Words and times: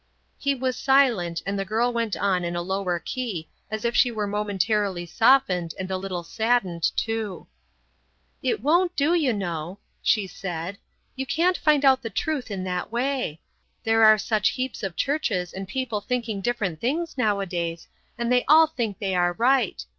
He 0.39 0.55
was 0.55 0.77
silent, 0.77 1.43
and 1.45 1.59
the 1.59 1.63
girl 1.63 1.93
went 1.93 2.17
on 2.17 2.43
in 2.43 2.55
a 2.55 2.63
lower 2.63 2.97
key 2.97 3.49
as 3.69 3.85
if 3.85 3.95
she 3.95 4.09
were 4.09 4.25
momentarily 4.25 5.05
softened 5.05 5.75
and 5.77 5.91
a 5.91 5.95
little 5.97 6.23
saddened 6.23 6.89
also. 7.07 7.47
"It 8.41 8.63
won't 8.63 8.95
do, 8.95 9.13
you 9.13 9.31
know," 9.31 9.77
she 10.01 10.25
said; 10.25 10.79
"you 11.15 11.27
can't 11.27 11.55
find 11.59 11.85
out 11.85 12.01
the 12.01 12.09
truth 12.09 12.49
in 12.49 12.63
that 12.63 12.91
way. 12.91 13.41
There 13.83 14.03
are 14.03 14.17
such 14.17 14.49
heaps 14.49 14.81
of 14.81 14.95
churches 14.95 15.53
and 15.53 15.67
people 15.67 16.01
thinking 16.01 16.41
different 16.41 16.81
things 16.81 17.15
nowadays, 17.15 17.87
and 18.17 18.31
they 18.31 18.43
all 18.45 18.65
think 18.65 18.97
they 18.97 19.13
are 19.13 19.33
right. 19.33 19.85